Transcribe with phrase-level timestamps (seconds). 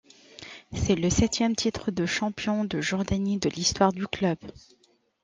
[0.73, 4.39] C'est le septième titre de champion de Jordanie de l'histoire du club.